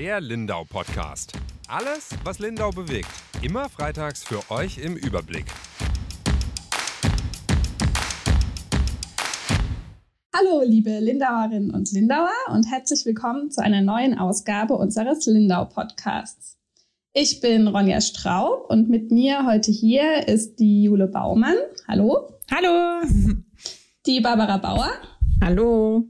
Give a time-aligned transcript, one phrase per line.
[0.00, 1.34] Der Lindau Podcast.
[1.68, 3.10] Alles, was Lindau bewegt.
[3.42, 5.44] Immer freitags für euch im Überblick.
[10.34, 16.56] Hallo, liebe Lindauerinnen und Lindauer und herzlich willkommen zu einer neuen Ausgabe unseres Lindau Podcasts.
[17.12, 21.56] Ich bin Ronja Straub und mit mir heute hier ist die Jule Baumann.
[21.86, 22.38] Hallo.
[22.50, 23.02] Hallo.
[24.06, 24.92] Die Barbara Bauer.
[25.42, 26.08] Hallo.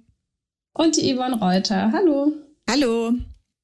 [0.75, 1.91] Und die Yvonne Reuter.
[1.91, 2.33] Hallo.
[2.71, 3.15] Hallo.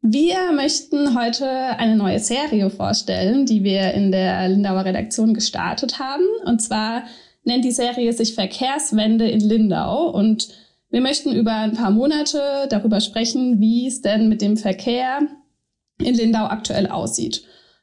[0.09, 6.23] Wir möchten heute eine neue Serie vorstellen, die wir in der Lindauer Redaktion gestartet haben.
[6.45, 7.03] Und zwar
[7.43, 10.09] nennt die Serie sich Verkehrswende in Lindau.
[10.11, 10.51] Und
[10.91, 15.23] wir möchten über ein paar Monate darüber sprechen, wie es denn mit dem Verkehr
[16.01, 17.43] in Lindau aktuell aussieht.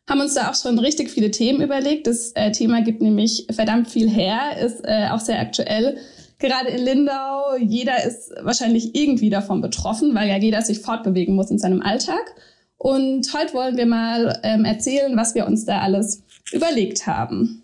[0.09, 2.08] Haben uns da auch schon richtig viele Themen überlegt.
[2.08, 5.98] Das äh, Thema gibt nämlich verdammt viel her, ist äh, auch sehr aktuell
[6.40, 11.52] gerade in Lindau, jeder ist wahrscheinlich irgendwie davon betroffen, weil ja jeder sich fortbewegen muss
[11.52, 12.36] in seinem Alltag.
[12.78, 17.64] Und heute wollen wir mal ähm, erzählen, was wir uns da alles überlegt haben.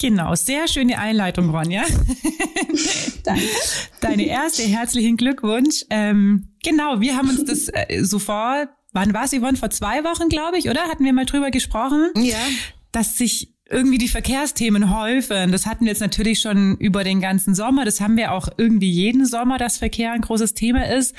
[0.00, 1.84] Genau, sehr schöne Einleitung, Ronja.
[3.24, 3.42] Danke.
[4.00, 5.84] Deine erste, herzlichen Glückwunsch.
[5.90, 9.56] Ähm, genau, wir haben uns das äh, sofort, wann war es, Yvonne?
[9.56, 10.82] Vor zwei Wochen, glaube ich, oder?
[10.82, 12.10] Hatten wir mal drüber gesprochen?
[12.16, 12.38] Ja.
[12.92, 15.52] Dass sich irgendwie die Verkehrsthemen häufen.
[15.52, 17.84] Das hatten wir jetzt natürlich schon über den ganzen Sommer.
[17.84, 21.14] Das haben wir auch irgendwie jeden Sommer, dass Verkehr ein großes Thema ist.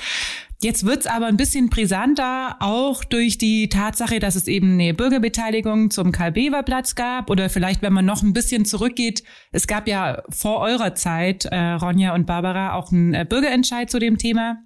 [0.62, 5.90] Jetzt wird's aber ein bisschen brisanter, auch durch die Tatsache, dass es eben eine Bürgerbeteiligung
[5.90, 10.58] zum Karl-Bever-Platz gab oder vielleicht, wenn man noch ein bisschen zurückgeht, es gab ja vor
[10.58, 14.58] eurer Zeit, äh, Ronja und Barbara, auch einen äh, Bürgerentscheid zu dem Thema.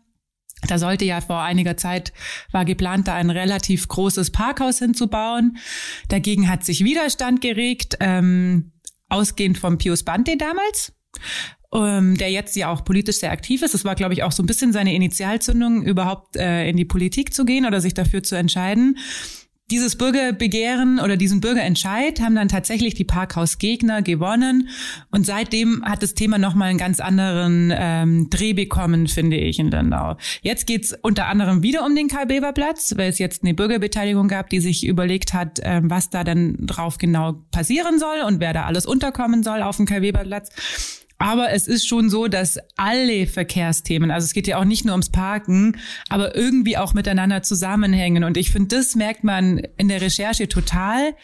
[0.67, 2.13] Da sollte ja vor einiger Zeit
[2.53, 5.59] war geplant, da ein relativ großes Parkhaus hinzubauen.
[6.09, 8.73] Dagegen hat sich Widerstand geregt, ähm,
[9.09, 10.93] ausgehend vom Pius Bante damals,
[11.73, 13.75] ähm, der jetzt ja auch politisch sehr aktiv ist.
[13.75, 17.35] Das war, glaube ich, auch so ein bisschen seine Initialzündung, überhaupt äh, in die Politik
[17.35, 18.97] zu gehen oder sich dafür zu entscheiden
[19.71, 24.69] dieses Bürgerbegehren oder diesen Bürgerentscheid haben dann tatsächlich die Parkhausgegner gewonnen.
[25.11, 29.71] Und seitdem hat das Thema nochmal einen ganz anderen ähm, Dreh bekommen, finde ich, in
[29.71, 30.17] Lindau.
[30.43, 34.61] Jetzt geht's unter anderem wieder um den Karl-Bever-Platz, weil es jetzt eine Bürgerbeteiligung gab, die
[34.61, 38.85] sich überlegt hat, ähm, was da dann drauf genau passieren soll und wer da alles
[38.85, 41.04] unterkommen soll auf dem Karl-Bever-Platz.
[41.19, 44.95] Aber es ist schon so, dass alle Verkehrsthemen, also es geht ja auch nicht nur
[44.95, 45.77] ums Parken,
[46.09, 48.25] aber irgendwie auch miteinander zusammenhängen.
[48.25, 51.15] Und ich finde, das merkt man in der Recherche total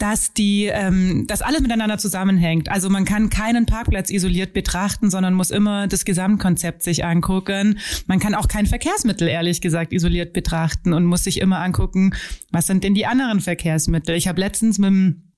[0.00, 2.70] dass die, ähm, dass alles miteinander zusammenhängt.
[2.70, 7.78] Also man kann keinen Parkplatz isoliert betrachten, sondern muss immer das Gesamtkonzept sich angucken.
[8.06, 12.14] Man kann auch kein Verkehrsmittel ehrlich gesagt isoliert betrachten und muss sich immer angucken,
[12.50, 14.16] was sind denn die anderen Verkehrsmittel.
[14.16, 15.29] Ich habe letztens mit dem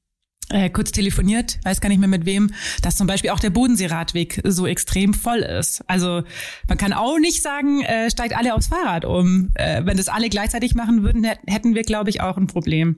[0.50, 2.50] äh, kurz telefoniert, weiß gar nicht mehr mit wem,
[2.82, 5.82] dass zum Beispiel auch der Bodenseeradweg so extrem voll ist.
[5.88, 6.22] Also
[6.68, 9.50] man kann auch nicht sagen, äh, steigt alle aufs Fahrrad um.
[9.54, 12.96] Äh, wenn das alle gleichzeitig machen würden, hätten wir, glaube ich, auch ein Problem.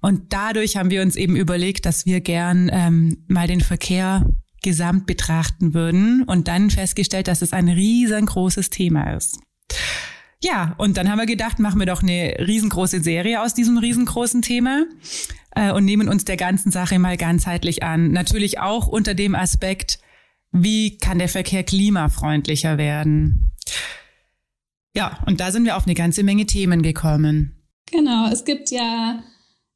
[0.00, 4.26] Und dadurch haben wir uns eben überlegt, dass wir gern ähm, mal den Verkehr
[4.62, 9.38] gesamt betrachten würden und dann festgestellt, dass es ein riesengroßes Thema ist.
[10.42, 14.40] Ja, und dann haben wir gedacht, machen wir doch eine riesengroße Serie aus diesem riesengroßen
[14.40, 14.84] Thema
[15.54, 18.12] äh, und nehmen uns der ganzen Sache mal ganzheitlich an.
[18.12, 19.98] Natürlich auch unter dem Aspekt,
[20.52, 23.52] wie kann der Verkehr klimafreundlicher werden?
[24.94, 27.54] Ja, und da sind wir auf eine ganze Menge Themen gekommen.
[27.90, 29.22] Genau, es gibt ja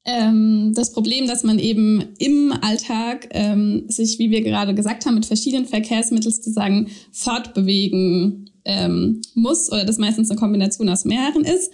[0.04, 5.14] ähm, das Problem, dass man eben im Alltag ähm, sich, wie wir gerade gesagt haben,
[5.14, 11.72] mit verschiedenen Verkehrsmitteln sozusagen fortbewegen ähm, muss oder das meistens eine Kombination aus mehreren ist.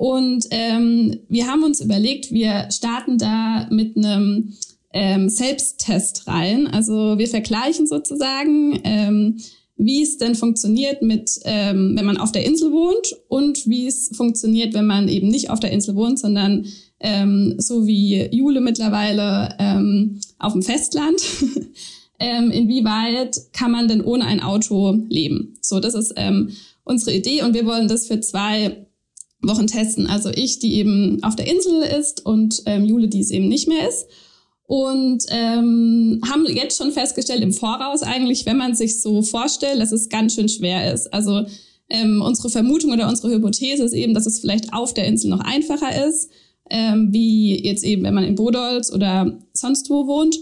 [0.00, 4.54] Und ähm, wir haben uns überlegt, wir starten da mit einem
[4.94, 6.66] ähm, Selbsttest rein.
[6.68, 9.36] Also wir vergleichen sozusagen, ähm,
[9.76, 14.08] wie es denn funktioniert mit, ähm, wenn man auf der Insel wohnt und wie es
[14.14, 16.64] funktioniert, wenn man eben nicht auf der Insel wohnt, sondern
[17.00, 21.20] ähm, so wie Jule mittlerweile ähm, auf dem Festland.
[22.18, 25.58] ähm, inwieweit kann man denn ohne ein Auto leben?
[25.60, 26.52] So, das ist ähm,
[26.84, 28.86] unsere Idee und wir wollen das für zwei
[29.42, 30.06] Wochen testen.
[30.06, 33.68] Also ich, die eben auf der Insel ist und ähm, Jule, die es eben nicht
[33.68, 34.06] mehr ist.
[34.66, 39.90] Und ähm, haben jetzt schon festgestellt im Voraus eigentlich, wenn man sich so vorstellt, dass
[39.90, 41.12] es ganz schön schwer ist.
[41.12, 41.44] Also
[41.88, 45.40] ähm, unsere Vermutung oder unsere Hypothese ist eben, dass es vielleicht auf der Insel noch
[45.40, 46.30] einfacher ist,
[46.70, 50.36] ähm, wie jetzt eben, wenn man in Bodolz oder sonst wo wohnt.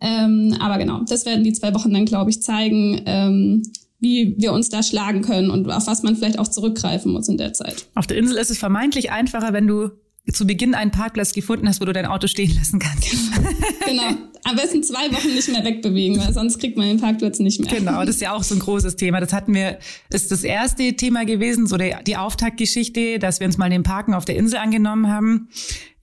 [0.00, 3.62] Ähm, aber genau, das werden die zwei Wochen dann, glaube ich, zeigen, ähm,
[4.02, 7.38] wie wir uns da schlagen können und auf was man vielleicht auch zurückgreifen muss in
[7.38, 7.86] der Zeit.
[7.94, 9.90] Auf der Insel ist es vermeintlich einfacher, wenn du
[10.32, 13.10] zu Beginn einen Parkplatz gefunden hast, wo du dein Auto stehen lassen kannst.
[13.86, 14.02] genau.
[14.44, 17.72] Am besten zwei Wochen nicht mehr wegbewegen, weil sonst kriegt man den Parkplatz nicht mehr.
[17.72, 19.20] Genau, das ist ja auch so ein großes Thema.
[19.20, 19.78] Das hatten wir,
[20.10, 24.14] ist das erste Thema gewesen, so der, die Auftaktgeschichte, dass wir uns mal den Parken
[24.14, 25.48] auf der Insel angenommen haben.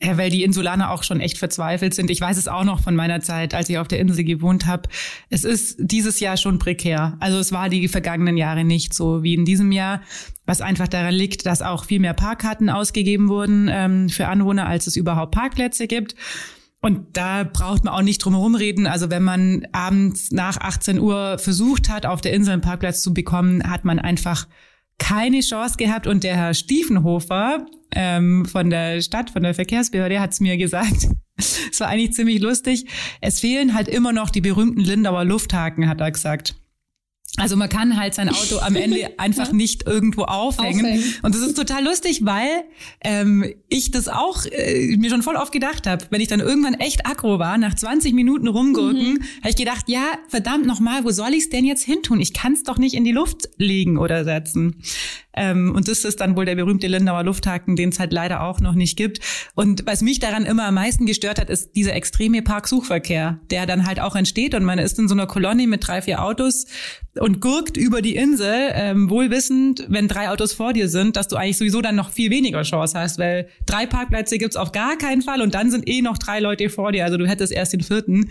[0.01, 2.09] Ja, weil die Insulaner auch schon echt verzweifelt sind.
[2.09, 4.83] Ich weiß es auch noch von meiner Zeit, als ich auf der Insel gewohnt habe.
[5.29, 7.17] Es ist dieses Jahr schon prekär.
[7.19, 10.01] Also es war die vergangenen Jahre nicht so wie in diesem Jahr,
[10.45, 14.87] was einfach daran liegt, dass auch viel mehr Parkkarten ausgegeben wurden ähm, für Anwohner, als
[14.87, 16.15] es überhaupt Parkplätze gibt.
[16.81, 18.87] Und da braucht man auch nicht drum herum reden.
[18.87, 23.13] Also wenn man abends nach 18 Uhr versucht hat, auf der Insel einen Parkplatz zu
[23.13, 24.47] bekommen, hat man einfach
[24.97, 26.07] keine Chance gehabt.
[26.07, 31.07] Und der Herr Stiefenhofer ähm, von der Stadt, von der Verkehrsbehörde, hat es mir gesagt.
[31.71, 32.85] Es war eigentlich ziemlich lustig.
[33.21, 36.55] Es fehlen halt immer noch die berühmten Lindauer Lufthaken, hat er gesagt.
[37.39, 40.85] Also man kann halt sein Auto am Ende einfach nicht irgendwo aufhängen.
[40.85, 41.03] aufhängen.
[41.21, 42.63] Und das ist total lustig, weil
[43.03, 46.05] ähm, ich das auch äh, mir schon voll oft gedacht habe.
[46.09, 49.23] Wenn ich dann irgendwann echt aggro war, nach 20 Minuten rumgurken, mhm.
[49.39, 52.19] habe ich gedacht, ja, verdammt nochmal, wo soll ich es denn jetzt hin tun?
[52.19, 54.81] Ich kann es doch nicht in die Luft legen oder setzen.
[55.33, 58.59] Ähm, und das ist dann wohl der berühmte Lindauer Lufthaken, den es halt leider auch
[58.59, 59.19] noch nicht gibt.
[59.55, 63.85] Und was mich daran immer am meisten gestört hat, ist dieser extreme Parksuchverkehr, der dann
[63.85, 66.65] halt auch entsteht und man ist in so einer Kolonne mit drei, vier Autos
[67.17, 71.27] und gurkt über die Insel, ähm, wohl wissend, wenn drei Autos vor dir sind, dass
[71.27, 74.97] du eigentlich sowieso dann noch viel weniger Chance hast, weil drei Parkplätze gibt's auf gar
[74.97, 77.73] keinen Fall und dann sind eh noch drei Leute vor dir, also du hättest erst
[77.73, 78.29] den vierten.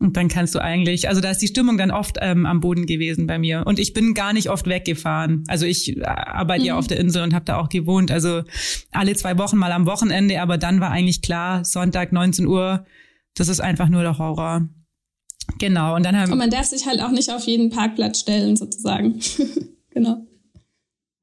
[0.00, 2.84] Und dann kannst du eigentlich, also da ist die Stimmung dann oft ähm, am Boden
[2.84, 3.62] gewesen bei mir.
[3.64, 5.44] Und ich bin gar nicht oft weggefahren.
[5.46, 6.66] Also ich äh, arbeite mhm.
[6.66, 8.10] ja auf der Insel und habe da auch gewohnt.
[8.10, 8.42] Also
[8.90, 12.84] alle zwei Wochen mal am Wochenende, aber dann war eigentlich klar, Sonntag 19 Uhr,
[13.34, 14.68] das ist einfach nur der Horror.
[15.58, 15.94] Genau.
[15.96, 19.20] Und dann haben Und man darf sich halt auch nicht auf jeden Parkplatz stellen, sozusagen.
[19.90, 20.26] genau.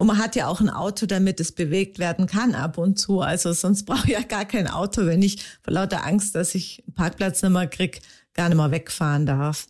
[0.01, 3.21] Und man hat ja auch ein Auto, damit es bewegt werden kann ab und zu.
[3.21, 6.83] Also sonst brauche ich ja gar kein Auto, wenn ich vor lauter Angst, dass ich
[6.87, 8.01] einen Parkplatz nicht mehr krieg,
[8.33, 9.67] gar nicht mehr wegfahren darf.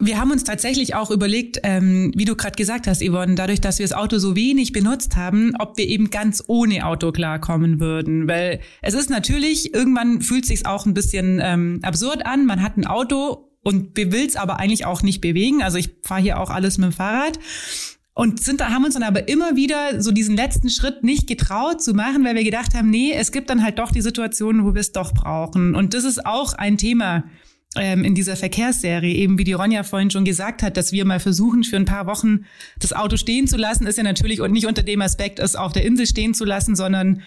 [0.00, 3.78] Wir haben uns tatsächlich auch überlegt, ähm, wie du gerade gesagt hast, Yvonne, dadurch, dass
[3.78, 8.28] wir das Auto so wenig benutzt haben, ob wir eben ganz ohne Auto klarkommen würden.
[8.28, 12.44] Weil es ist natürlich, irgendwann fühlt sich auch ein bisschen ähm, absurd an.
[12.44, 15.62] Man hat ein Auto und will es aber eigentlich auch nicht bewegen.
[15.62, 17.38] Also ich fahre hier auch alles mit dem Fahrrad.
[18.16, 21.82] Und sind da, haben uns dann aber immer wieder so diesen letzten Schritt nicht getraut
[21.82, 24.72] zu machen, weil wir gedacht haben, nee, es gibt dann halt doch die Situationen, wo
[24.72, 25.74] wir es doch brauchen.
[25.74, 27.24] Und das ist auch ein Thema,
[27.76, 31.18] ähm, in dieser Verkehrsserie, eben wie die Ronja vorhin schon gesagt hat, dass wir mal
[31.18, 32.44] versuchen, für ein paar Wochen
[32.78, 35.72] das Auto stehen zu lassen, ist ja natürlich und nicht unter dem Aspekt, es auf
[35.72, 37.22] der Insel stehen zu lassen, sondern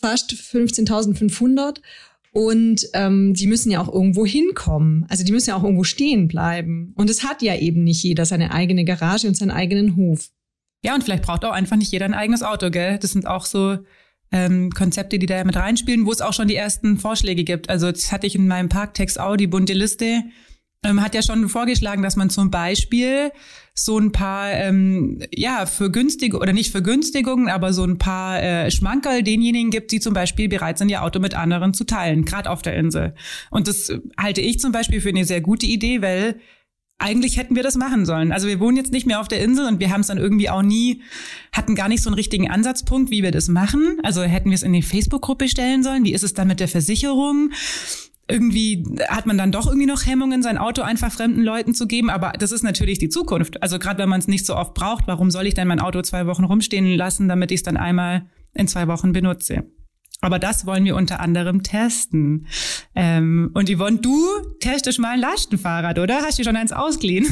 [0.00, 1.80] fast 15.500.
[2.34, 5.06] Und ähm, die müssen ja auch irgendwo hinkommen.
[5.08, 6.92] Also die müssen ja auch irgendwo stehen bleiben.
[6.96, 10.30] Und es hat ja eben nicht jeder seine eigene Garage und seinen eigenen Hof.
[10.82, 12.98] Ja, und vielleicht braucht auch einfach nicht jeder ein eigenes Auto, gell?
[12.98, 13.78] Das sind auch so
[14.32, 17.70] ähm, Konzepte, die da mit reinspielen, wo es auch schon die ersten Vorschläge gibt.
[17.70, 20.24] Also das hatte ich in meinem Parktext auch, die bunte Liste
[20.84, 23.32] ähm, hat ja schon vorgeschlagen, dass man zum Beispiel
[23.74, 28.40] so ein paar, ähm, ja, für günstige oder nicht für Günstigungen, aber so ein paar
[28.40, 32.24] äh, Schmankerl denjenigen gibt, die zum Beispiel bereit sind, ihr Auto mit anderen zu teilen,
[32.24, 33.14] gerade auf der Insel.
[33.50, 36.36] Und das halte ich zum Beispiel für eine sehr gute Idee, weil
[36.98, 38.30] eigentlich hätten wir das machen sollen.
[38.30, 40.48] Also wir wohnen jetzt nicht mehr auf der Insel und wir haben es dann irgendwie
[40.48, 41.02] auch nie,
[41.52, 43.98] hatten gar nicht so einen richtigen Ansatzpunkt, wie wir das machen.
[44.02, 46.04] Also hätten wir es in die Facebook-Gruppe stellen sollen.
[46.04, 47.50] Wie ist es dann mit der Versicherung?
[48.28, 52.10] Irgendwie hat man dann doch irgendwie noch Hemmungen, sein Auto einfach fremden Leuten zu geben.
[52.10, 53.62] Aber das ist natürlich die Zukunft.
[53.62, 56.02] Also gerade wenn man es nicht so oft braucht, warum soll ich denn mein Auto
[56.02, 59.64] zwei Wochen rumstehen lassen, damit ich es dann einmal in zwei Wochen benutze?
[60.20, 62.46] Aber das wollen wir unter anderem testen.
[62.94, 64.26] Ähm, und Yvonne, du
[64.60, 66.22] testest mal ein Lastenfahrrad, oder?
[66.22, 67.26] Hast du schon eins ausgeliehen?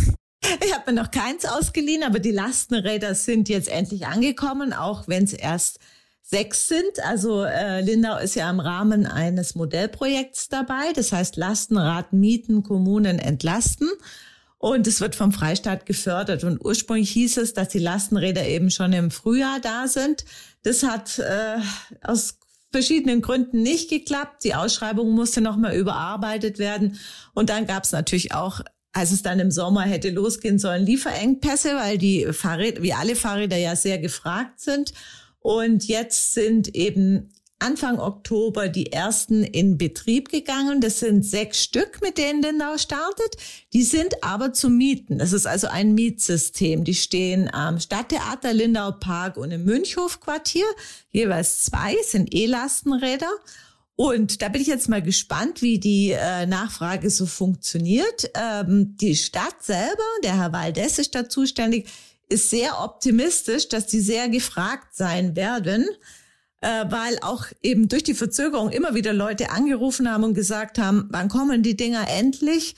[0.65, 5.25] Ich habe mir noch keins ausgeliehen, aber die Lastenräder sind jetzt endlich angekommen, auch wenn
[5.25, 5.79] es erst
[6.23, 7.05] sechs sind.
[7.05, 10.93] Also äh, Lindau ist ja im Rahmen eines Modellprojekts dabei.
[10.95, 13.89] Das heißt Lastenrad mieten, Kommunen entlasten.
[14.59, 16.45] Und es wird vom Freistaat gefördert.
[16.45, 20.25] Und ursprünglich hieß es, dass die Lastenräder eben schon im Frühjahr da sind.
[20.63, 21.59] Das hat äh,
[22.03, 22.39] aus
[22.71, 24.45] verschiedenen Gründen nicht geklappt.
[24.45, 26.99] Die Ausschreibung musste nochmal überarbeitet werden.
[27.35, 28.61] Und dann gab es natürlich auch,
[28.93, 33.57] als es dann im Sommer hätte losgehen sollen, Lieferengpässe, weil die Fahrräder, wie alle Fahrräder
[33.57, 34.93] ja sehr gefragt sind.
[35.43, 37.31] Und jetzt sind eben
[37.63, 40.81] Anfang Oktober die ersten in Betrieb gegangen.
[40.81, 43.37] Das sind sechs Stück, mit denen Lindau startet.
[43.73, 45.19] Die sind aber zu mieten.
[45.19, 46.83] Das ist also ein Mietsystem.
[46.83, 50.67] Die stehen am Stadttheater Lindau Park und im Münchhofquartier.
[51.11, 53.31] Jeweils zwei sind E-Lastenräder.
[53.95, 58.31] Und da bin ich jetzt mal gespannt, wie die äh, Nachfrage so funktioniert.
[58.35, 61.89] Ähm, die Stadt selber, der Herr Waldes ist da zuständig,
[62.33, 65.87] ist sehr optimistisch, dass die sehr gefragt sein werden
[66.63, 71.09] äh, weil auch eben durch die Verzögerung immer wieder Leute angerufen haben und gesagt haben,
[71.11, 72.77] wann kommen die Dinger endlich?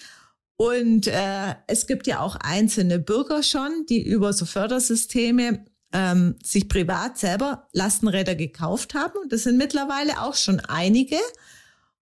[0.56, 6.68] Und äh, es gibt ja auch einzelne Bürger schon, die über so Fördersysteme ähm, sich
[6.68, 9.18] privat selber Lastenräder gekauft haben.
[9.22, 11.18] Und das sind mittlerweile auch schon einige.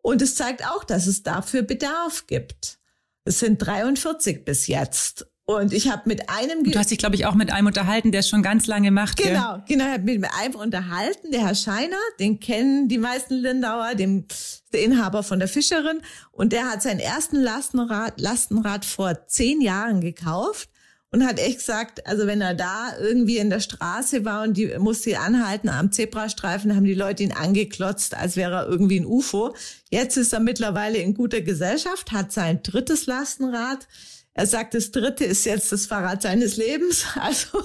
[0.02, 2.78] Und es zeigt auch, dass es dafür Bedarf gibt.
[3.24, 5.26] Es sind 43 bis jetzt.
[5.56, 6.64] Und ich habe mit einem...
[6.64, 9.16] Du hast dich, glaube ich, auch mit einem unterhalten, der es schon ganz lange macht.
[9.16, 9.62] Genau, gell?
[9.68, 9.84] genau.
[9.86, 14.26] Ich habe mich mit einem unterhalten, der Herr Scheiner, den kennen die meisten Lindauer, dem,
[14.72, 16.00] der Inhaber von der Fischerin.
[16.30, 20.68] Und der hat seinen ersten Lastenrad, Lastenrad vor zehn Jahren gekauft
[21.12, 24.74] und hat echt gesagt, also wenn er da irgendwie in der Straße war und die
[24.78, 29.54] musste anhalten am Zebrastreifen, haben die Leute ihn angeklotzt, als wäre er irgendwie ein UFO.
[29.90, 33.86] Jetzt ist er mittlerweile in guter Gesellschaft, hat sein drittes Lastenrad
[34.34, 37.04] er sagt, das dritte ist jetzt das Fahrrad seines Lebens.
[37.16, 37.62] Also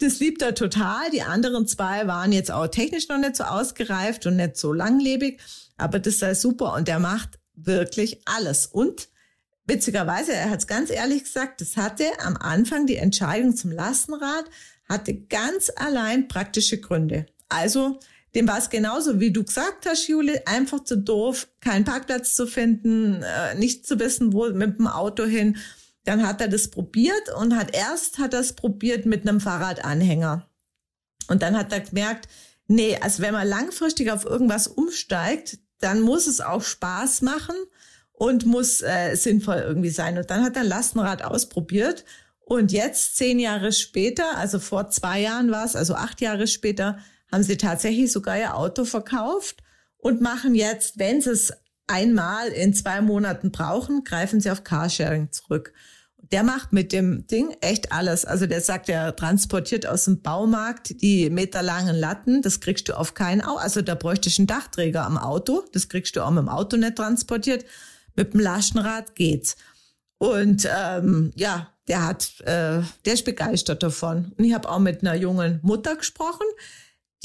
[0.00, 1.10] das liebt er total.
[1.10, 5.40] Die anderen zwei waren jetzt auch technisch noch nicht so ausgereift und nicht so langlebig.
[5.76, 8.66] Aber das sei super und der macht wirklich alles.
[8.66, 9.08] Und
[9.66, 14.44] witzigerweise, er hat es ganz ehrlich gesagt, das hatte am Anfang die Entscheidung zum Lastenrad,
[14.88, 17.26] hatte ganz allein praktische Gründe.
[17.48, 17.98] Also
[18.36, 22.46] dem war es genauso, wie du gesagt hast, Jule, einfach zu doof, keinen Parkplatz zu
[22.46, 25.56] finden, äh, nicht zu wissen, wo mit dem Auto hin.
[26.04, 30.46] Dann hat er das probiert und hat erst hat er es probiert mit einem Fahrradanhänger.
[31.28, 32.28] Und dann hat er gemerkt,
[32.68, 37.56] nee, also wenn man langfristig auf irgendwas umsteigt, dann muss es auch Spaß machen
[38.12, 40.18] und muss äh, sinnvoll irgendwie sein.
[40.18, 42.04] Und dann hat er Lastenrad ausprobiert
[42.40, 46.98] und jetzt zehn Jahre später, also vor zwei Jahren war es, also acht Jahre später,
[47.30, 49.62] haben sie tatsächlich sogar ihr Auto verkauft
[49.98, 51.52] und machen jetzt, wenn sie es
[51.86, 55.72] einmal in zwei Monaten brauchen, greifen sie auf Carsharing zurück.
[56.32, 58.24] Der macht mit dem Ding echt alles.
[58.24, 62.42] Also der sagt, er transportiert aus dem Baumarkt die meterlangen Latten.
[62.42, 63.58] Das kriegst du auf keinen Auto.
[63.58, 65.64] Also da bräuchte ich einen Dachträger am Auto.
[65.72, 67.64] Das kriegst du auch mit dem Auto nicht transportiert.
[68.16, 69.56] Mit dem Lastenrad geht's.
[70.18, 74.32] Und ähm, ja, der hat, äh, der ist begeistert davon.
[74.36, 76.46] Und ich habe auch mit einer jungen Mutter gesprochen,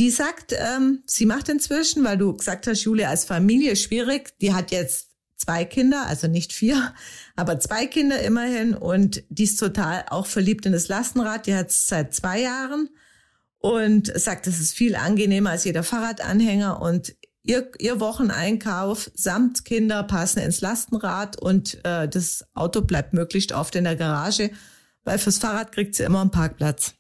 [0.01, 4.33] die sagt, ähm, sie macht inzwischen, weil du gesagt hast, Julia als Familie schwierig.
[4.41, 6.95] Die hat jetzt zwei Kinder, also nicht vier,
[7.35, 11.45] aber zwei Kinder immerhin und die ist total auch verliebt in das Lastenrad.
[11.45, 12.89] Die hat es seit zwei Jahren
[13.59, 20.01] und sagt, das ist viel angenehmer als jeder Fahrradanhänger und ihr, ihr Wocheneinkauf samt Kinder
[20.01, 24.49] passen ins Lastenrad und äh, das Auto bleibt möglichst oft in der Garage,
[25.03, 26.95] weil fürs Fahrrad kriegt sie immer einen Parkplatz.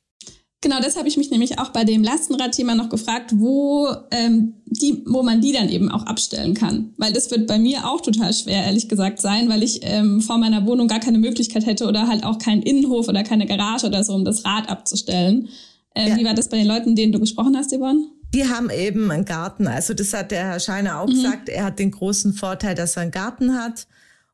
[0.63, 5.01] Genau, das habe ich mich nämlich auch bei dem Lastenradthema noch gefragt, wo, ähm, die,
[5.07, 6.93] wo man die dann eben auch abstellen kann.
[6.97, 10.37] Weil das wird bei mir auch total schwer, ehrlich gesagt, sein, weil ich ähm, vor
[10.37, 14.03] meiner Wohnung gar keine Möglichkeit hätte oder halt auch keinen Innenhof oder keine Garage oder
[14.03, 15.49] so, um das Rad abzustellen.
[15.95, 16.17] Ähm, ja.
[16.17, 18.05] Wie war das bei den Leuten, denen du gesprochen hast, Yvonne?
[18.31, 19.65] Die haben eben einen Garten.
[19.65, 21.13] Also das hat der Herr Scheiner auch mhm.
[21.13, 21.49] gesagt.
[21.49, 23.87] Er hat den großen Vorteil, dass er einen Garten hat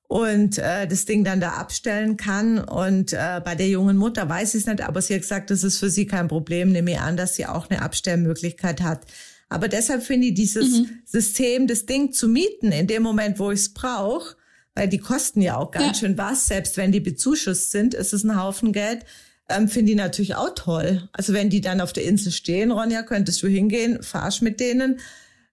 [0.07, 2.59] und äh, das Ding dann da abstellen kann.
[2.59, 5.63] Und äh, bei der jungen Mutter weiß ich es nicht, aber sie hat gesagt, das
[5.63, 6.71] ist für sie kein Problem.
[6.71, 9.01] Nehme ich an, dass sie auch eine Abstellmöglichkeit hat.
[9.49, 10.99] Aber deshalb finde ich dieses mhm.
[11.05, 14.35] System, das Ding zu mieten, in dem Moment, wo ich es brauche,
[14.75, 16.07] weil die kosten ja auch ganz ja.
[16.07, 19.05] schön was, selbst wenn die bezuschusst sind, ist es ein Haufen Geld.
[19.49, 21.07] Ähm, finde ich natürlich auch toll.
[21.13, 24.99] Also wenn die dann auf der Insel stehen, Ronja, könntest du hingehen, fahrst mit denen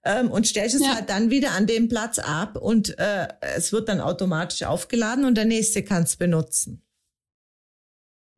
[0.04, 0.94] ähm, und stellst es ja.
[0.94, 5.36] halt dann wieder an dem Platz ab und äh, es wird dann automatisch aufgeladen und
[5.36, 6.82] der nächste kann es benutzen.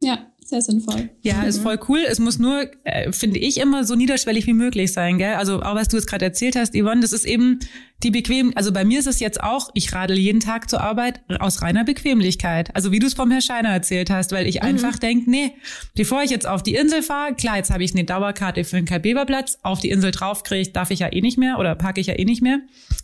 [0.02, 1.11] Ja, sehr sinnvoll.
[1.23, 1.49] Ja, mhm.
[1.49, 2.04] ist voll cool.
[2.06, 5.35] Es muss nur, äh, finde ich, immer so niederschwellig wie möglich sein, gell?
[5.35, 7.58] Also auch was du jetzt gerade erzählt hast, Yvonne, das ist eben
[8.03, 11.23] die bequem, also bei mir ist es jetzt auch, ich radel jeden Tag zur Arbeit
[11.41, 12.75] aus reiner Bequemlichkeit.
[12.75, 14.69] Also wie du es vom Herrn Scheiner erzählt hast, weil ich mhm.
[14.69, 15.53] einfach denke, nee,
[15.95, 18.85] bevor ich jetzt auf die Insel fahre, klar, jetzt habe ich eine Dauerkarte für den
[18.85, 22.07] Kalbeberplatz, auf die Insel drauf kriege darf ich ja eh nicht mehr oder parke ich
[22.09, 22.61] ja eh nicht mehr,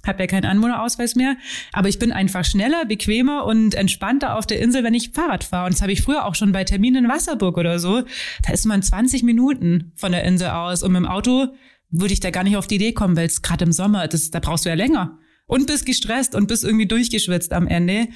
[0.06, 1.36] habe ja keinen Anwohnerausweis mehr.
[1.72, 5.66] Aber ich bin einfach schneller, bequemer und entspannter auf der Insel, wenn ich Fahrrad fahre.
[5.66, 8.02] Und das habe ich früher auch schon bei Terminen in Wasserburg oder so.
[8.46, 11.48] Da ist man 20 Minuten von der Insel aus und mit dem Auto
[11.92, 14.30] würde ich da gar nicht auf die Idee kommen, weil es gerade im Sommer, das,
[14.30, 15.18] da brauchst du ja länger.
[15.46, 18.08] Und bist gestresst und bist irgendwie durchgeschwitzt am Ende.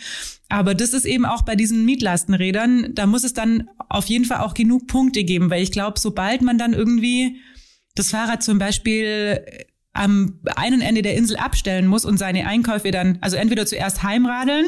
[0.48, 4.38] Aber das ist eben auch bei diesen Mietlastenrädern, da muss es dann auf jeden Fall
[4.38, 7.40] auch genug Punkte geben, weil ich glaube, sobald man dann irgendwie
[7.94, 9.44] das Fahrrad zum Beispiel
[9.92, 14.66] am einen Ende der Insel abstellen muss und seine Einkäufe dann, also entweder zuerst heimradeln,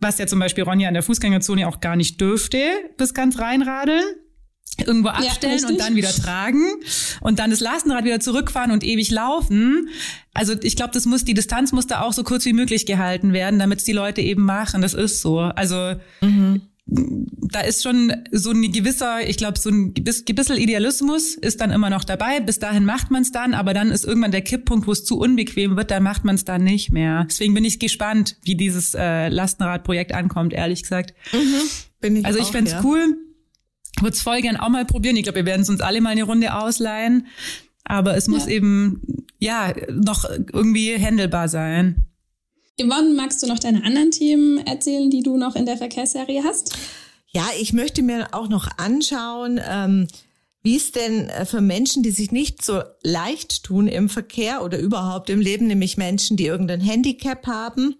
[0.00, 2.58] was ja zum Beispiel Ronja in der Fußgängerzone auch gar nicht dürfte,
[2.96, 4.02] bis ganz reinradeln,
[4.78, 6.62] irgendwo abstellen ja, und dann wieder tragen
[7.20, 9.88] und dann das Lastenrad wieder zurückfahren und ewig laufen.
[10.32, 13.32] Also ich glaube, das muss die Distanz muss da auch so kurz wie möglich gehalten
[13.32, 14.82] werden, damit es die Leute eben machen.
[14.82, 15.38] Das ist so.
[15.38, 16.62] Also mhm.
[16.86, 21.88] da ist schon so ein gewisser, ich glaube, so ein bisschen Idealismus ist dann immer
[21.88, 22.40] noch dabei.
[22.40, 25.18] Bis dahin macht man es dann, aber dann ist irgendwann der Kipppunkt, wo es zu
[25.18, 27.26] unbequem wird, dann macht man es dann nicht mehr.
[27.30, 31.14] Deswegen bin ich gespannt, wie dieses äh, Lastenradprojekt ankommt, ehrlich gesagt.
[31.32, 31.60] Mhm.
[32.00, 32.80] Bin ich also ich fände ja.
[32.82, 33.16] cool
[34.04, 35.16] würde es voll gern auch mal probieren.
[35.16, 37.26] Ich glaube, wir werden es uns alle mal eine Runde ausleihen.
[37.84, 38.52] Aber es muss ja.
[38.52, 42.06] eben, ja, noch irgendwie händelbar sein.
[42.80, 46.76] Yvonne, magst du noch deine anderen Themen erzählen, die du noch in der Verkehrsserie hast?
[47.28, 50.08] Ja, ich möchte mir auch noch anschauen, ähm,
[50.62, 54.78] wie es denn äh, für Menschen, die sich nicht so leicht tun im Verkehr oder
[54.78, 57.96] überhaupt im Leben, nämlich Menschen, die irgendein Handicap haben,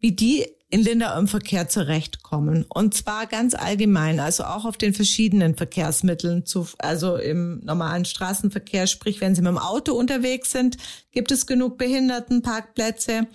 [0.00, 2.64] wie die in Lindau im Verkehr zurechtkommen.
[2.68, 8.86] Und zwar ganz allgemein, also auch auf den verschiedenen Verkehrsmitteln, zu, also im normalen Straßenverkehr,
[8.86, 10.76] sprich, wenn Sie mit dem Auto unterwegs sind,
[11.12, 13.28] gibt es genug Behindertenparkplätze.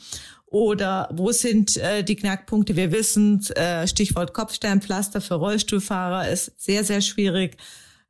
[0.45, 2.75] Oder wo sind äh, die Knackpunkte?
[2.75, 7.55] Wir wissen, äh, Stichwort Kopfsteinpflaster für Rollstuhlfahrer ist sehr, sehr schwierig.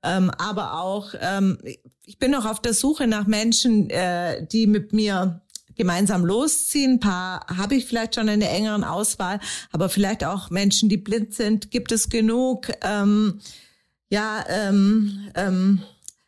[0.01, 1.59] Ähm, aber auch, ähm,
[2.03, 5.41] ich bin noch auf der Suche nach Menschen, äh, die mit mir
[5.75, 6.93] gemeinsam losziehen.
[6.93, 9.39] Ein paar habe ich vielleicht schon in der engeren Auswahl,
[9.71, 12.67] aber vielleicht auch Menschen, die blind sind, gibt es genug.
[12.81, 13.39] Ähm,
[14.09, 15.81] ja, ähm, ähm,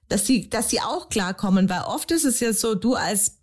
[0.09, 3.37] dass sie, dass sie auch klarkommen, weil oft ist es ja so, du als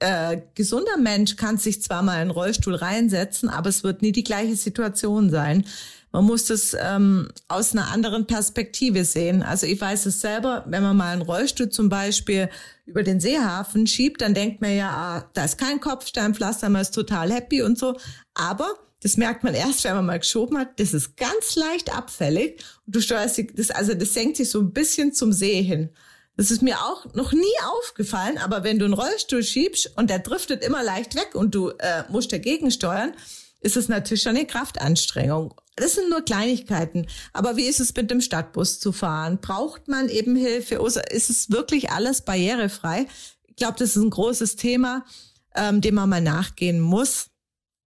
[0.00, 4.12] äh, gesunder Mensch kannst dich zwar mal in den Rollstuhl reinsetzen, aber es wird nie
[4.12, 5.64] die gleiche Situation sein.
[6.12, 9.42] Man muss das ähm, aus einer anderen Perspektive sehen.
[9.42, 12.48] Also ich weiß es selber, wenn man mal einen Rollstuhl zum Beispiel
[12.86, 16.94] über den Seehafen schiebt, dann denkt man ja, ah, da ist kein Kopfsteinpflaster, man ist
[16.94, 17.96] total happy und so.
[18.34, 18.68] Aber
[19.02, 20.80] das merkt man erst, wenn man mal geschoben hat.
[20.80, 22.64] Das ist ganz leicht abfällig.
[22.86, 25.90] Und du steuerst das, also das senkt sich so ein bisschen zum See hin.
[26.36, 30.18] Das ist mir auch noch nie aufgefallen, aber wenn du einen Rollstuhl schiebst und der
[30.18, 33.12] driftet immer leicht weg und du äh, musst dagegen steuern,
[33.60, 35.54] ist es natürlich schon eine Kraftanstrengung.
[35.76, 37.06] Das sind nur Kleinigkeiten.
[37.32, 39.38] Aber wie ist es mit dem Stadtbus zu fahren?
[39.40, 40.76] Braucht man eben Hilfe?
[40.76, 43.06] Ist es wirklich alles barrierefrei?
[43.46, 45.04] Ich glaube, das ist ein großes Thema,
[45.54, 47.30] ähm, dem man mal nachgehen muss.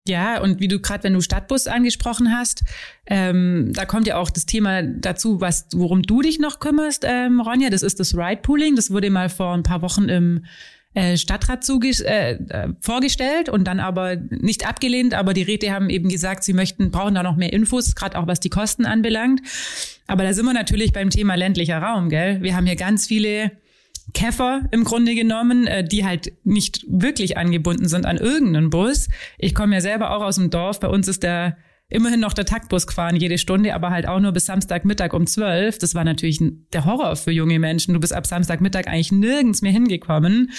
[0.07, 2.63] Ja, und wie du gerade, wenn du Stadtbus angesprochen hast,
[3.07, 7.41] ähm, da kommt ja auch das Thema dazu, was, worum du dich noch kümmerst, ähm,
[7.41, 7.69] Ronja.
[7.69, 8.75] Das ist das Ride Pooling.
[8.75, 10.45] Das wurde mal vor ein paar Wochen im
[10.97, 15.13] äh, Stadtrat zuge äh, äh, vorgestellt und dann aber nicht abgelehnt.
[15.13, 18.25] Aber die Räte haben eben gesagt, sie möchten, brauchen da noch mehr Infos, gerade auch
[18.25, 19.41] was die Kosten anbelangt.
[20.07, 22.41] Aber da sind wir natürlich beim Thema ländlicher Raum, gell?
[22.41, 23.51] Wir haben hier ganz viele
[24.15, 29.07] Käfer im Grunde genommen, äh, die halt nicht wirklich angebunden sind an irgendeinen Bus.
[29.37, 30.79] Ich komme ja selber auch aus dem Dorf.
[30.79, 31.57] Bei uns ist der
[31.89, 35.77] immerhin noch der Taktbus gefahren jede Stunde, aber halt auch nur bis Samstagmittag um zwölf.
[35.77, 36.41] Das war natürlich
[36.73, 37.93] der Horror für junge Menschen.
[37.93, 40.51] Du bist ab Samstagmittag eigentlich nirgends mehr hingekommen.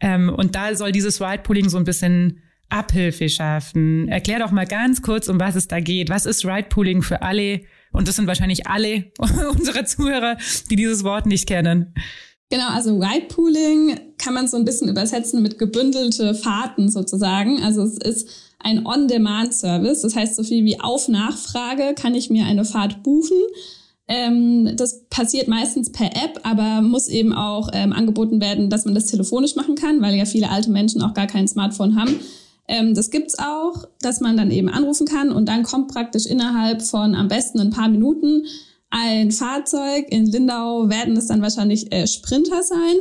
[0.00, 4.08] Ähm, und da soll dieses Ride-Pooling so ein bisschen Abhilfe schaffen.
[4.08, 6.10] Erklär doch mal ganz kurz, um was es da geht.
[6.10, 7.62] Was ist Ride-Pooling für alle?
[7.92, 10.36] Und das sind wahrscheinlich alle unsere Zuhörer,
[10.70, 11.94] die dieses Wort nicht kennen.
[12.50, 17.62] Genau, also Ride-Pooling kann man so ein bisschen übersetzen mit gebündelte Fahrten sozusagen.
[17.62, 20.02] Also es ist ein On-Demand-Service.
[20.02, 23.38] Das heißt, so viel wie auf Nachfrage kann ich mir eine Fahrt buchen.
[24.08, 28.94] Ähm, das passiert meistens per App, aber muss eben auch ähm, angeboten werden, dass man
[28.94, 32.18] das telefonisch machen kann, weil ja viele alte Menschen auch gar kein Smartphone haben.
[32.66, 36.82] Ähm, das gibt's auch, dass man dann eben anrufen kann und dann kommt praktisch innerhalb
[36.82, 38.44] von am besten ein paar Minuten
[38.90, 40.06] ein Fahrzeug.
[40.10, 42.96] In Lindau werden es dann wahrscheinlich äh, Sprinter sein,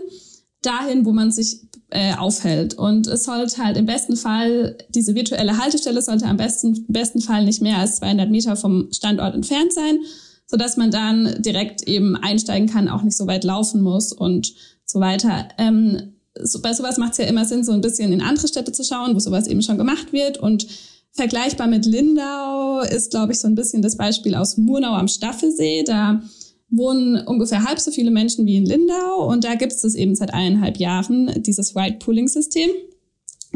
[0.61, 2.73] dahin, wo man sich äh, aufhält.
[2.73, 7.21] Und es sollte halt im besten Fall, diese virtuelle Haltestelle sollte am besten, im besten
[7.21, 9.99] Fall nicht mehr als 200 Meter vom Standort entfernt sein,
[10.45, 14.53] so dass man dann direkt eben einsteigen kann, auch nicht so weit laufen muss und
[14.85, 15.47] so weiter.
[15.57, 18.71] Ähm, so, bei sowas macht es ja immer Sinn, so ein bisschen in andere Städte
[18.71, 20.37] zu schauen, wo sowas eben schon gemacht wird.
[20.37, 20.67] Und
[21.11, 25.83] vergleichbar mit Lindau ist, glaube ich, so ein bisschen das Beispiel aus Murnau am Staffelsee.
[25.83, 26.21] Da
[26.69, 30.15] wohnen ungefähr halb so viele Menschen wie in Lindau und da gibt es das eben
[30.15, 32.69] seit eineinhalb Jahren, dieses Ride-Pooling-System.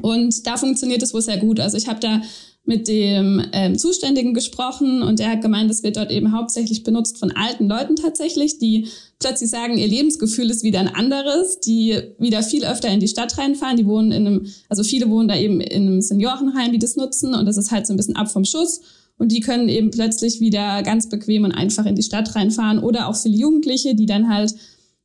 [0.01, 1.59] Und da funktioniert es wohl sehr gut.
[1.59, 2.21] Also ich habe da
[2.63, 7.17] mit dem ähm, Zuständigen gesprochen und der hat gemeint, es wird dort eben hauptsächlich benutzt
[7.17, 8.87] von alten Leuten tatsächlich, die
[9.19, 13.35] plötzlich sagen, ihr Lebensgefühl ist wieder ein anderes, die wieder viel öfter in die Stadt
[13.37, 13.77] reinfahren.
[13.77, 17.33] Die wohnen in einem, also viele wohnen da eben in einem Seniorenheim, die das nutzen
[17.33, 18.81] und das ist halt so ein bisschen ab vom Schuss.
[19.21, 22.79] Und die können eben plötzlich wieder ganz bequem und einfach in die Stadt reinfahren.
[22.79, 24.55] Oder auch viele Jugendliche, die dann halt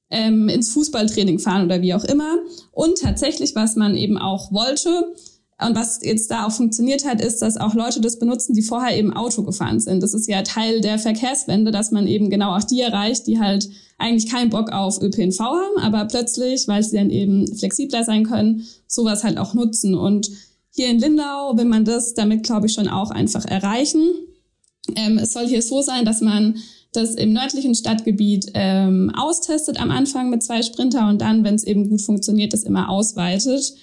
[0.09, 2.38] ähm, ins Fußballtraining fahren oder wie auch immer.
[2.72, 5.12] Und tatsächlich, was man eben auch wollte,
[5.61, 8.96] und was jetzt da auch funktioniert hat, ist, dass auch Leute das benutzen, die vorher
[8.96, 10.02] eben Auto gefahren sind.
[10.02, 13.68] Das ist ja Teil der Verkehrswende, dass man eben genau auch die erreicht, die halt
[13.98, 18.66] eigentlich keinen Bock auf ÖPNV haben, aber plötzlich, weil sie dann eben flexibler sein können,
[18.87, 19.94] sowas halt auch nutzen.
[19.94, 20.31] Und
[20.77, 24.12] hier in Lindau will man das damit, glaube ich, schon auch einfach erreichen.
[24.95, 26.59] Ähm, es soll hier so sein, dass man
[26.93, 31.65] das im nördlichen Stadtgebiet ähm, austestet am Anfang mit zwei Sprinter und dann, wenn es
[31.65, 33.75] eben gut funktioniert, das immer ausweitet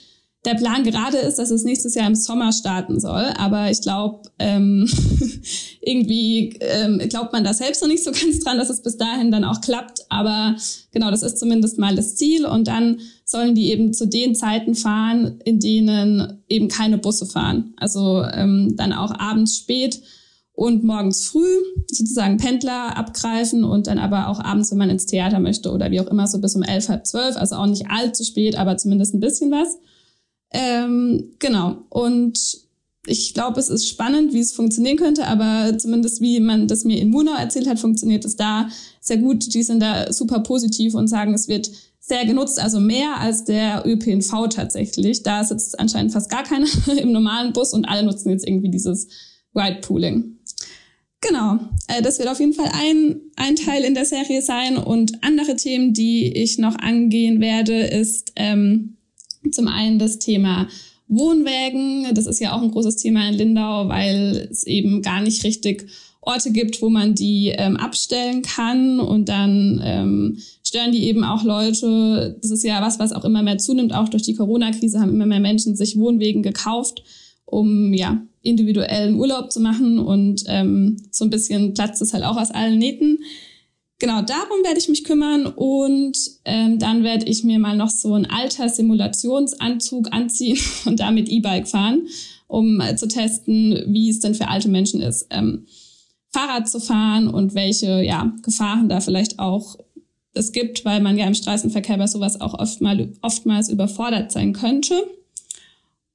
[0.45, 3.25] der Plan gerade ist, dass es nächstes Jahr im Sommer starten soll.
[3.38, 4.89] Aber ich glaube, ähm,
[5.82, 9.32] irgendwie ähm, glaubt man da selbst noch nicht so ganz dran, dass es bis dahin
[9.32, 10.06] dann auch klappt.
[10.10, 10.56] Aber
[10.91, 12.45] genau, das ist zumindest mal das Ziel.
[12.45, 17.73] Und dann sollen die eben zu den Zeiten fahren, in denen eben keine Busse fahren.
[17.77, 20.01] Also ähm, dann auch abends spät
[20.51, 21.47] und morgens früh
[21.89, 26.01] sozusagen Pendler abgreifen und dann aber auch abends, wenn man ins Theater möchte oder wie
[26.01, 27.38] auch immer, so bis um elf, halb zwölf.
[27.38, 29.77] Also auch nicht allzu spät, aber zumindest ein bisschen was.
[30.53, 31.77] Ähm, genau.
[31.89, 32.63] Und
[33.05, 36.99] ich glaube, es ist spannend, wie es funktionieren könnte, aber zumindest wie man das mir
[36.99, 38.69] in Munau erzählt hat, funktioniert es da
[39.01, 39.53] sehr gut.
[39.53, 43.83] Die sind da super positiv und sagen, es wird sehr genutzt, also mehr als der
[43.85, 45.23] ÖPNV tatsächlich.
[45.23, 49.07] Da sitzt anscheinend fast gar keiner im normalen Bus und alle nutzen jetzt irgendwie dieses
[49.55, 50.37] Ride Pooling.
[51.21, 55.23] Genau, äh, das wird auf jeden Fall ein, ein Teil in der Serie sein und
[55.23, 58.97] andere Themen, die ich noch angehen werde, ist ähm,
[59.51, 60.67] zum einen das Thema
[61.08, 62.13] Wohnwägen.
[62.13, 65.88] Das ist ja auch ein großes Thema in Lindau, weil es eben gar nicht richtig
[66.21, 71.43] Orte gibt, wo man die ähm, abstellen kann und dann ähm, stören die eben auch
[71.43, 72.38] Leute.
[72.41, 73.93] Das ist ja was, was auch immer mehr zunimmt.
[73.93, 77.03] Auch durch die Corona-Krise haben immer mehr Menschen sich Wohnwegen gekauft,
[77.45, 82.38] um ja individuellen Urlaub zu machen und ähm, so ein bisschen platzt es halt auch
[82.38, 83.19] aus allen Nähten.
[83.99, 88.13] Genau, darum werde ich mich kümmern und ähm, dann werde ich mir mal noch so
[88.13, 92.08] einen Alter-Simulationsanzug anziehen und damit E-Bike fahren,
[92.47, 95.65] um äh, zu testen, wie es denn für alte Menschen ist, ähm,
[96.32, 99.77] Fahrrad zu fahren und welche ja, Gefahren da vielleicht auch
[100.34, 104.95] es gibt, weil man ja im Straßenverkehr bei sowas auch oftmal, oftmals überfordert sein könnte.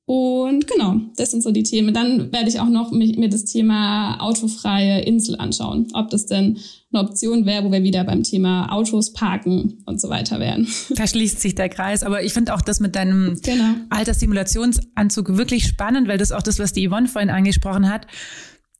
[0.08, 1.92] Und genau, das sind so die Themen.
[1.92, 6.56] Dann werde ich auch noch mich, mir das Thema autofreie Insel anschauen, ob das denn
[6.90, 10.66] eine Option wäre, wo wir wieder beim Thema Autos parken und so weiter wären.
[10.96, 12.02] Da schließt sich der Kreis.
[12.02, 13.74] Aber ich finde auch das mit deinem genau.
[13.90, 18.06] Alterssimulationsanzug wirklich spannend, weil das auch das, was die Yvonne vorhin angesprochen hat.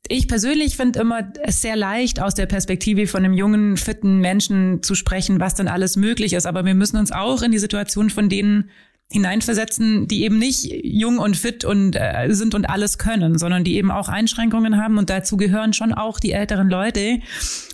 [0.07, 4.81] Ich persönlich finde immer es sehr leicht, aus der Perspektive von einem jungen, fitten Menschen
[4.81, 6.47] zu sprechen, was dann alles möglich ist.
[6.47, 8.71] Aber wir müssen uns auch in die Situation von denen
[9.11, 13.75] hineinversetzen, die eben nicht jung und fit und äh, sind und alles können, sondern die
[13.75, 17.19] eben auch Einschränkungen haben und dazu gehören schon auch die älteren Leute.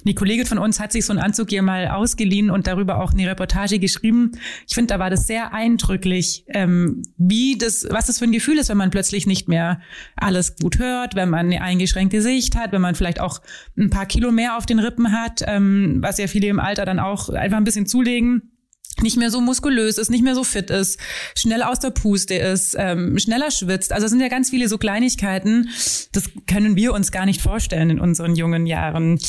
[0.06, 3.12] Die Kollegin von uns hat sich so einen Anzug hier mal ausgeliehen und darüber auch
[3.12, 4.32] eine Reportage geschrieben.
[4.65, 8.58] Ich finde, da war das sehr eindrücklich, ähm, wie das, was das für ein Gefühl
[8.58, 9.82] ist, wenn man plötzlich nicht mehr
[10.15, 13.41] alles gut hört, wenn man eine eingeschränkte Sicht hat, wenn man vielleicht auch
[13.78, 17.00] ein paar Kilo mehr auf den Rippen hat, ähm, was ja viele im Alter dann
[17.00, 18.55] auch einfach ein bisschen zulegen
[19.02, 21.00] nicht mehr so muskulös ist, nicht mehr so fit ist,
[21.36, 23.92] schnell aus der Puste ist, ähm, schneller schwitzt.
[23.92, 25.70] Also es sind ja ganz viele so Kleinigkeiten,
[26.12, 29.20] das können wir uns gar nicht vorstellen in unseren jungen Jahren.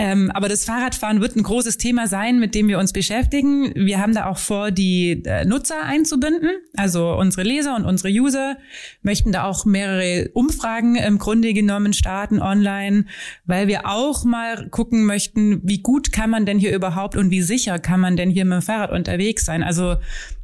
[0.00, 3.74] Ähm, aber das Fahrradfahren wird ein großes Thema sein, mit dem wir uns beschäftigen.
[3.74, 6.48] Wir haben da auch vor, die äh, Nutzer einzubinden.
[6.74, 8.56] Also unsere Leser und unsere User
[9.02, 13.04] möchten da auch mehrere Umfragen im Grunde genommen starten online,
[13.44, 17.42] weil wir auch mal gucken möchten, wie gut kann man denn hier überhaupt und wie
[17.42, 19.62] sicher kann man denn hier mit dem Fahrrad unterwegs sein.
[19.62, 19.96] Also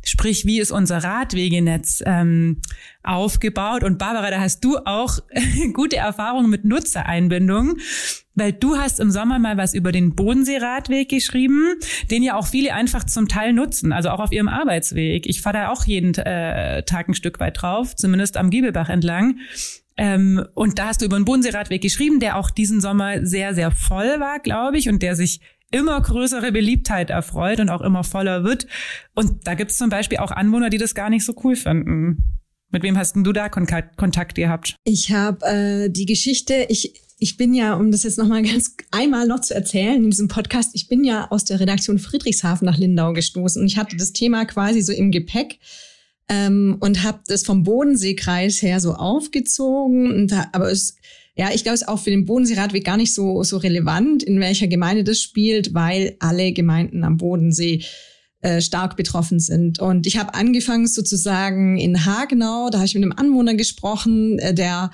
[0.09, 2.61] Sprich, wie ist unser Radwegenetz ähm,
[3.03, 3.83] aufgebaut?
[3.83, 5.19] Und Barbara, da hast du auch
[5.73, 7.79] gute Erfahrungen mit Nutzereinbindung,
[8.35, 11.75] weil du hast im Sommer mal was über den Bodenseeradweg geschrieben,
[12.11, 15.27] den ja auch viele einfach zum Teil nutzen, also auch auf ihrem Arbeitsweg.
[15.27, 19.39] Ich fahre da auch jeden äh, Tag ein Stück weit drauf, zumindest am Giebelbach entlang.
[19.97, 23.71] Ähm, und da hast du über den Bodenseeradweg geschrieben, der auch diesen Sommer sehr, sehr
[23.71, 28.45] voll war, glaube ich, und der sich immer größere Beliebtheit erfreut und auch immer voller
[28.45, 28.67] wird.
[29.15, 32.25] Und da gibt es zum Beispiel auch Anwohner, die das gar nicht so cool finden.
[32.71, 34.77] Mit wem hast denn du da Kontakt, Kontakt gehabt?
[34.85, 39.27] Ich habe äh, die Geschichte, ich, ich bin ja, um das jetzt nochmal ganz einmal
[39.27, 43.13] noch zu erzählen in diesem Podcast, ich bin ja aus der Redaktion Friedrichshafen nach Lindau
[43.13, 45.59] gestoßen und ich hatte das Thema quasi so im Gepäck
[46.29, 50.13] ähm, und habe das vom Bodenseekreis her so aufgezogen.
[50.13, 50.97] Und da, aber es,
[51.37, 54.41] ja, ich glaube, es ist auch für den Bodenseeradweg gar nicht so, so relevant, in
[54.41, 57.85] welcher Gemeinde das spielt, weil alle Gemeinden am Bodensee
[58.41, 59.79] äh, stark betroffen sind.
[59.79, 64.55] Und ich habe angefangen sozusagen in Hagenau, da habe ich mit einem Anwohner gesprochen, äh,
[64.55, 64.91] der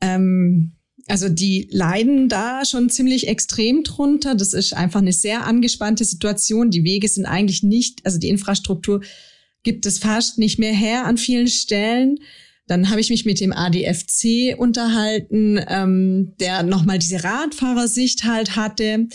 [0.00, 4.34] ähm, also die leiden da schon ziemlich extrem drunter.
[4.34, 6.70] Das ist einfach eine sehr angespannte Situation.
[6.70, 9.02] Die Wege sind eigentlich nicht, also die Infrastruktur
[9.62, 12.18] gibt es fast nicht mehr her an vielen Stellen.
[12.66, 19.08] Dann habe ich mich mit dem ADFC unterhalten, ähm, der nochmal diese Radfahrersicht halt hatte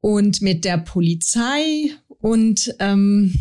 [0.00, 3.34] und mit der Polizei und ähm,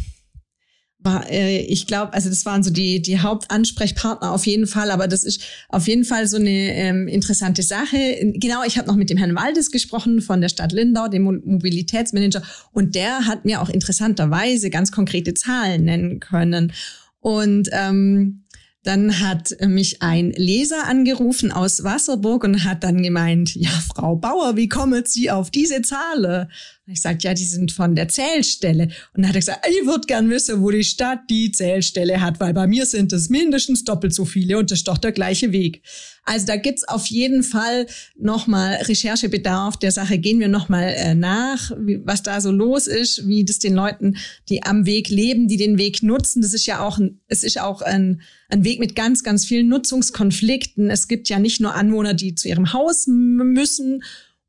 [1.00, 5.08] war, äh, ich glaube, also das waren so die, die Hauptansprechpartner auf jeden Fall, aber
[5.08, 8.34] das ist auf jeden Fall so eine ähm, interessante Sache.
[8.36, 12.42] Genau, ich habe noch mit dem Herrn Waldes gesprochen von der Stadt Lindau, dem Mobilitätsmanager,
[12.74, 16.74] und der hat mir auch interessanterweise ganz konkrete Zahlen nennen können.
[17.20, 18.44] Und ähm,
[18.88, 24.56] dann hat mich ein Leser angerufen aus Wasserburg und hat dann gemeint, ja, Frau Bauer,
[24.56, 26.50] wie kommen Sie auf diese Zahlen?
[26.90, 28.84] Ich sagte, ja, die sind von der Zählstelle.
[29.14, 32.40] Und dann hat er gesagt, ich würde gern wissen, wo die Stadt die Zählstelle hat,
[32.40, 35.52] weil bei mir sind es mindestens doppelt so viele und das ist doch der gleiche
[35.52, 35.82] Weg.
[36.24, 39.76] Also da gibt's auf jeden Fall nochmal Recherchebedarf.
[39.78, 43.60] Der Sache gehen wir nochmal äh, nach, wie, was da so los ist, wie das
[43.60, 44.16] den Leuten,
[44.48, 46.42] die am Weg leben, die den Weg nutzen.
[46.42, 49.68] Das ist ja auch, ein, es ist auch ein, ein Weg mit ganz, ganz vielen
[49.68, 50.90] Nutzungskonflikten.
[50.90, 54.04] Es gibt ja nicht nur Anwohner, die zu ihrem Haus müssen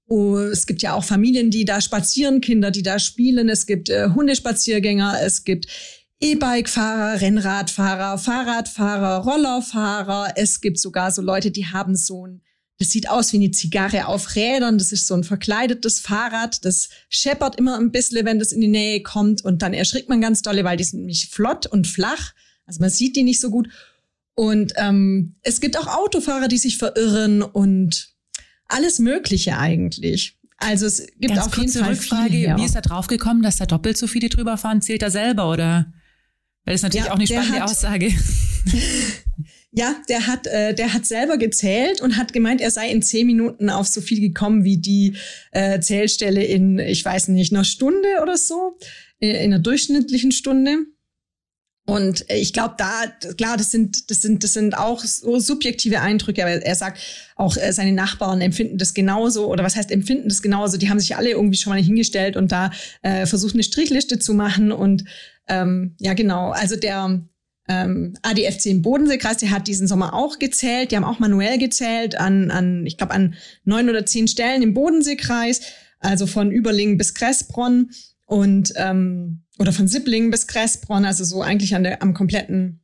[0.08, 3.48] es gibt ja auch Familien, die da spazieren, Kinder, die da spielen.
[3.48, 5.66] Es gibt äh, Hundespaziergänger, es gibt
[6.20, 10.32] E-Bike-Fahrer, Rennradfahrer, Fahrradfahrer, Rollerfahrer.
[10.36, 12.42] Es gibt sogar so Leute, die haben so ein,
[12.78, 14.78] das sieht aus wie eine Zigarre auf Rädern.
[14.78, 16.64] Das ist so ein verkleidetes Fahrrad.
[16.64, 19.44] Das scheppert immer ein bisschen, wenn das in die Nähe kommt.
[19.44, 22.32] Und dann erschrickt man ganz dolle, weil die sind nämlich flott und flach.
[22.66, 23.68] Also man sieht die nicht so gut.
[24.34, 28.17] Und ähm, es gibt auch Autofahrer, die sich verirren und
[28.68, 30.38] alles Mögliche eigentlich.
[30.58, 33.66] Also es gibt Ganz auf jeden Fall Rückfrage, viel wie ist er draufgekommen, dass da
[33.66, 34.82] doppelt so viele drüber fahren?
[34.82, 35.92] Zählt er selber oder?
[36.64, 38.12] Weil das ist natürlich Ja, auch eine spannende hat- Aussage.
[39.70, 43.26] Ja, der hat, äh, der hat selber gezählt und hat gemeint, er sei in zehn
[43.26, 45.14] Minuten auf so viel gekommen wie die
[45.52, 48.78] äh, Zählstelle in, ich weiß nicht, einer Stunde oder so,
[49.20, 50.78] äh, in einer durchschnittlichen Stunde.
[51.88, 53.06] Und ich glaube, da,
[53.38, 57.00] klar, das sind, das sind, das sind auch so subjektive Eindrücke, aber er sagt,
[57.34, 60.76] auch äh, seine Nachbarn empfinden das genauso, oder was heißt empfinden das genauso?
[60.76, 64.34] Die haben sich alle irgendwie schon mal hingestellt und da äh, versucht, eine Strichliste zu
[64.34, 64.70] machen.
[64.70, 65.06] Und
[65.48, 67.22] ähm, ja, genau, also der
[67.70, 70.90] ähm, ADFC im Bodenseekreis, der hat diesen Sommer auch gezählt.
[70.90, 74.74] Die haben auch manuell gezählt an, an ich glaube, an neun oder zehn Stellen im
[74.74, 75.62] Bodenseekreis,
[76.00, 77.92] also von Überlingen bis Kressbronn
[78.28, 82.80] und ähm, oder von Sibblingen bis Kressbronn, also so eigentlich an der am kompletten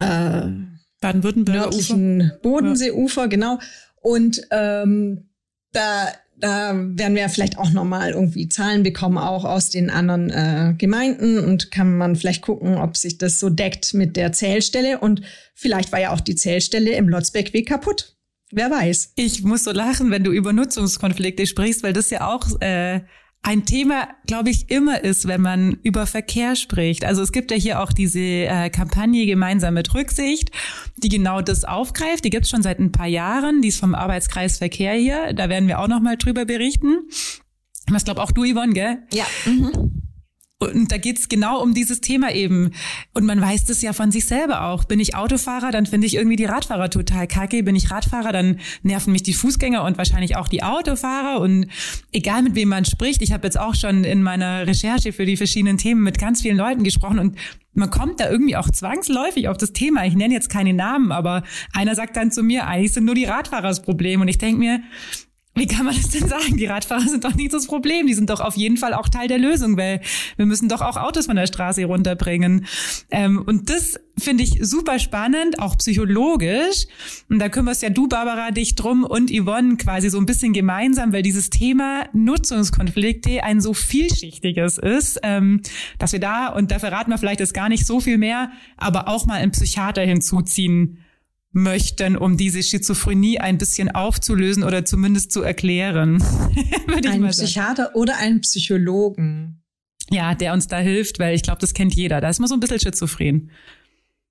[0.00, 0.48] äh,
[1.00, 1.96] Baden-Württemberger Ufer.
[1.96, 3.60] nördlichen Bodenseeufer, genau.
[4.02, 5.30] Und ähm,
[5.72, 10.74] da, da werden wir vielleicht auch nochmal irgendwie Zahlen bekommen, auch aus den anderen äh,
[10.76, 14.98] Gemeinden und kann man vielleicht gucken, ob sich das so deckt mit der Zählstelle.
[14.98, 15.22] Und
[15.54, 18.16] vielleicht war ja auch die Zählstelle im Lotzbeckweg kaputt.
[18.50, 19.12] Wer weiß.
[19.14, 23.02] Ich muss so lachen, wenn du über Nutzungskonflikte sprichst, weil das ja auch äh,
[23.42, 27.04] ein Thema, glaube ich, immer ist, wenn man über Verkehr spricht.
[27.04, 30.50] Also es gibt ja hier auch diese äh, Kampagne Gemeinsam mit Rücksicht,
[30.98, 32.24] die genau das aufgreift.
[32.24, 33.62] Die gibt's schon seit ein paar Jahren.
[33.62, 35.32] Die ist vom Arbeitskreis Verkehr hier.
[35.32, 36.98] Da werden wir auch noch mal drüber berichten.
[37.88, 38.98] Was glaube auch du, Yvonne, gell?
[39.12, 39.26] Ja.
[40.90, 42.72] Und da geht's genau um dieses Thema eben.
[43.14, 44.82] Und man weiß das ja von sich selber auch.
[44.82, 47.62] Bin ich Autofahrer, dann finde ich irgendwie die Radfahrer total kacke.
[47.62, 51.40] Bin ich Radfahrer, dann nerven mich die Fußgänger und wahrscheinlich auch die Autofahrer.
[51.40, 51.68] Und
[52.10, 55.36] egal mit wem man spricht, ich habe jetzt auch schon in meiner Recherche für die
[55.36, 57.36] verschiedenen Themen mit ganz vielen Leuten gesprochen und
[57.72, 60.04] man kommt da irgendwie auch zwangsläufig auf das Thema.
[60.04, 63.26] Ich nenne jetzt keine Namen, aber einer sagt dann zu mir, eigentlich sind nur die
[63.26, 64.20] Radfahrer das Problem.
[64.20, 64.82] Und ich denke mir,
[65.54, 66.56] wie kann man das denn sagen?
[66.56, 68.06] Die Radfahrer sind doch nicht das Problem.
[68.06, 70.00] Die sind doch auf jeden Fall auch Teil der Lösung, weil
[70.36, 72.66] wir müssen doch auch Autos von der Straße runterbringen.
[73.10, 76.86] Ähm, und das finde ich super spannend, auch psychologisch.
[77.28, 81.12] Und da kümmerst ja du, Barbara, dich drum und Yvonne quasi so ein bisschen gemeinsam,
[81.12, 85.62] weil dieses Thema Nutzungskonflikte ein so vielschichtiges ist, ähm,
[85.98, 89.08] dass wir da, und da verraten wir vielleicht jetzt gar nicht so viel mehr, aber
[89.08, 90.98] auch mal einen Psychiater hinzuziehen
[91.52, 96.22] möchten, um diese Schizophrenie ein bisschen aufzulösen oder zumindest zu erklären.
[97.06, 99.62] ein Psychiater oder einen Psychologen.
[100.10, 102.20] Ja, der uns da hilft, weil ich glaube, das kennt jeder.
[102.20, 103.50] Da ist man so ein bisschen schizophren.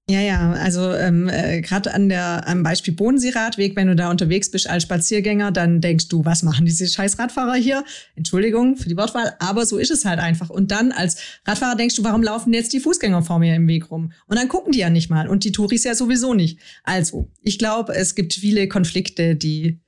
[0.10, 4.50] Ja, ja, also ähm, äh, gerade an der am Beispiel Bodenseeradweg, wenn du da unterwegs
[4.50, 7.86] bist als Spaziergänger, dann denkst du, was machen diese scheiß Radfahrer hier?
[8.16, 10.50] Entschuldigung für die Wortwahl, aber so ist es halt einfach.
[10.50, 13.92] Und dann als Radfahrer denkst du, warum laufen jetzt die Fußgänger vor mir im Weg
[13.92, 14.12] rum?
[14.26, 16.58] Und dann gucken die ja nicht mal und die Touris ja sowieso nicht.
[16.84, 19.80] Also, ich glaube, es gibt viele Konflikte, die,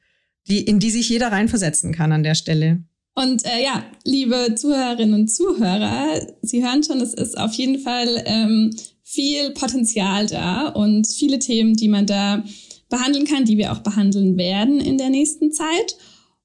[0.48, 2.84] die, in die sich jeder reinversetzen kann an der Stelle.
[3.16, 8.22] Und äh, ja, liebe Zuhörerinnen und Zuhörer, Sie hören schon, es ist auf jeden Fall
[8.26, 8.72] ähm,
[9.12, 12.44] viel Potenzial da und viele Themen, die man da
[12.90, 15.98] behandeln kann, die wir auch behandeln werden in der nächsten Zeit.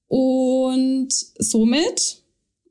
[0.09, 2.22] Und somit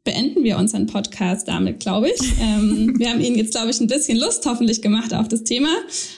[0.04, 2.22] beenden wir unseren Podcast damit, glaube ich.
[2.42, 5.70] Ähm, wir haben Ihnen jetzt, glaube ich, ein bisschen Lust hoffentlich gemacht auf das Thema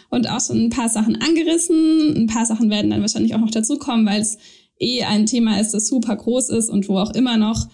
[0.09, 2.15] und auch schon ein paar Sachen angerissen.
[2.17, 4.37] Ein paar Sachen werden dann wahrscheinlich auch noch dazukommen, weil es
[4.79, 7.67] eh ein Thema ist, das super groß ist und wo auch immer noch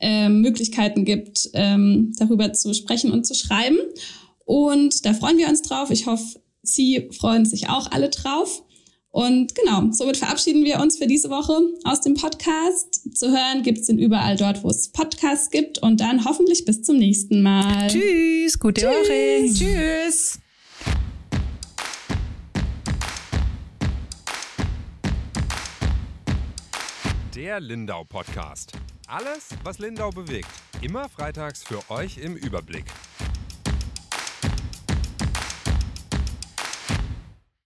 [0.00, 3.78] ähm, Möglichkeiten gibt, ähm, darüber zu sprechen und zu schreiben.
[4.44, 5.90] Und da freuen wir uns drauf.
[5.90, 8.62] Ich hoffe, Sie freuen sich auch alle drauf.
[9.10, 13.16] Und genau, somit verabschieden wir uns für diese Woche aus dem Podcast.
[13.16, 15.78] Zu hören gibt es den überall dort, wo es Podcasts gibt.
[15.78, 17.88] Und dann hoffentlich bis zum nächsten Mal.
[17.88, 18.90] Tschüss, gute Tschüss.
[18.90, 19.54] Woche.
[19.54, 20.38] Tschüss.
[27.36, 28.72] Der Lindau Podcast.
[29.06, 30.48] Alles, was Lindau bewegt.
[30.82, 32.86] Immer freitags für euch im Überblick.